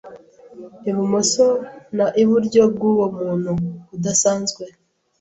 [0.89, 1.45] Ibumoso
[1.97, 3.51] na Iburyo bwuwo muntu
[3.95, 4.63] udasanzwe